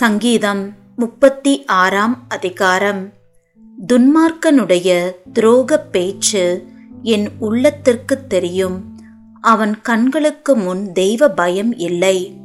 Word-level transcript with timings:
சங்கீதம் 0.00 0.72
முப்பத்தி 0.96 1.64
ஆறாம் 1.64 2.24
அதிகாரம். 2.28 3.12
துன்மார்க்கனுடைய 3.86 5.10
துரோகப் 5.32 5.90
பேச்சு 5.90 6.66
என் 7.02 7.28
உள்ளத்திற்கு 7.38 8.26
தெரியும். 8.26 9.00
அவன் 9.40 9.80
கண்களுக்கு 9.80 10.56
முன் 10.56 10.92
தெய்வ 10.92 11.28
பயம் 11.28 11.78
இல்லை. 11.78 12.40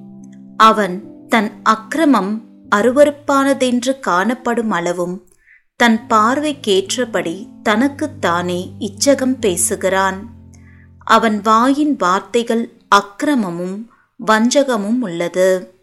அவன் 0.57 1.27
தன் 1.27 1.51
அக்கிரமம் 1.63 2.43
அருவருப்பானதென்று 2.75 3.99
காணப்படும் 3.99 4.71
அளவும் 4.71 5.27
தன் 5.75 5.99
பார்வைக்கேற்றபடி 6.09 7.47
தனக்குத்தானே 7.63 8.73
இச்சகம் 8.79 9.37
பேசுகிறான். 9.39 10.29
அவன் 10.97 11.41
வாயின் 11.41 11.95
வார்த்தைகள் 11.97 12.69
அக்கிரமமும் 12.87 13.89
வஞ்சகமும் 14.27 15.01
உள்ளது. 15.01 15.73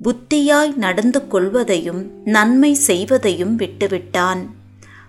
புத்தியாய் 0.00 0.72
நடந்து 0.76 1.26
கொள்வதையும் 1.26 2.10
நன்மை 2.24 2.76
செய்வதையும் 2.86 3.58
விட்டுவிட்டான். 3.58 4.46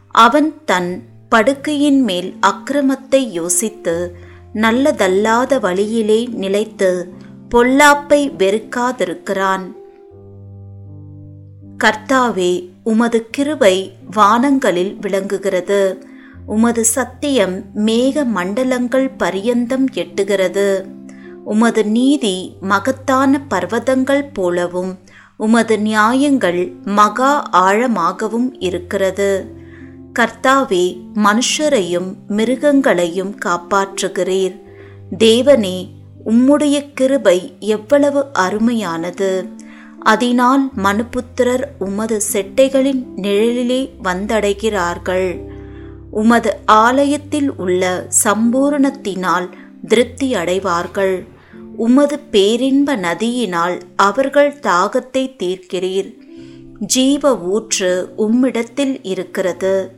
அவன் 0.08 0.56
தன் 0.66 1.04
படுக்கையின் 1.30 2.02
மேல் 2.02 2.36
அக்கிரமத்தை 2.48 3.32
யோசித்து 3.32 4.16
நல்லதல்லாத 4.54 5.60
வழியிலே 5.60 6.26
நிலைத்து 6.26 7.14
பொல்லாப்பை 7.52 8.32
வெறுக்காதிருக்கிறான். 8.38 9.72
கர்த்தாவே 11.84 12.70
உமது 12.84 13.28
கிருபை 13.30 13.94
வானங்களில் 14.16 14.96
விளங்குகிறது. 15.00 16.04
உமது 16.46 16.86
சத்தியம் 16.86 17.64
மேக 17.76 18.26
மண்டலங்கள் 18.26 19.12
பரியந்தம் 19.18 19.90
எட்டுகிறது. 19.94 20.93
உமது 21.46 21.86
நீதி 21.86 22.56
மகத்தான 22.62 23.42
பர்வதங்கள் 23.50 24.30
போலவும் 24.34 25.00
உமது 25.38 25.80
நியாயங்கள் 25.80 26.74
மகா 26.86 27.50
ஆழமாகவும் 27.52 28.56
இருக்கிறது. 28.60 29.46
கர்த்தாவே 30.20 31.00
மனுஷரையும் 31.16 32.16
மிருகங்களையும் 32.28 33.36
காப்பாற்றுகிறீர். 33.46 34.62
தேவனே 35.18 35.90
உம்முடைய 36.26 36.94
கிருபை 36.94 37.56
எவ்வளவு 37.60 38.26
அருமையானது. 38.40 39.48
அதனால் 40.00 40.70
மனுபுத்திரர் 40.76 41.64
உமது 41.80 42.22
செட்டைகளின் 42.34 43.06
நிழலிலே 43.16 43.92
வந்தடைகிறார்கள். 44.04 45.52
உமது 46.12 46.58
ஆலயத்தில் 46.66 47.56
உள்ள 47.56 48.08
சம்பூரணத்தினால் 48.24 49.50
திருப்தி 49.88 50.36
அடைவார்கள். 50.36 51.24
உமது 51.78 52.20
பேரின்ப 52.20 52.96
நதியினால் 52.98 53.82
அவர்கள் 53.96 54.54
தாகத்தை 54.54 55.36
தீர்க்கிறீர். 55.44 56.18
ஜீவ 56.80 57.38
ஊற்று 57.40 58.14
உம்மிடத்தில் 58.18 59.00
இருக்கிறது. 59.02 59.92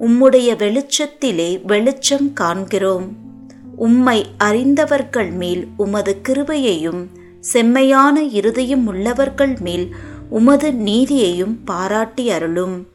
உம்முடைய 0.00 0.56
வெளிச்சத்திலே 0.56 1.64
வெளிச்சம் 1.64 2.32
காண்கிறோம். 2.32 3.16
உம்மை 3.76 4.26
அறிந்தவர்கள் 4.38 5.30
மேல் 5.30 5.66
உமது 5.76 6.20
கிருபையையும் 6.28 7.06
செம்மையான 7.40 8.22
இருதயம் 8.22 8.86
உள்ளவர்கள் 8.86 9.56
மேல் 9.60 9.94
உமது 10.28 10.72
நீதியையும் 10.72 11.58
பாராட்டி 11.64 12.30
அருளும். 12.30 12.88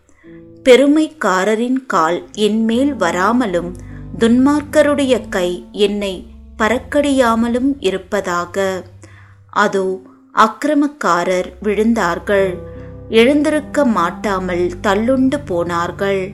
பெருமைக்காரரின் 0.64 1.86
கால் 1.88 2.28
என்மேல் 2.34 2.96
வராமலும் 2.96 3.74
துன்மார்க்கருடைய 4.20 5.30
கை 5.30 5.66
என்னை 5.72 6.28
பறக்கடியாமலும் 6.58 7.76
இருப்பதாக. 7.80 8.84
அதோ 9.50 10.02
அக்கிரமக்காரர் 10.34 11.50
விழுந்தார்கள். 11.64 12.58
எழுந்திருக்க 13.10 13.86
மாட்டாமல் 13.86 14.72
தள்ளுண்டு 14.84 15.40
போனார்கள். 15.46 16.34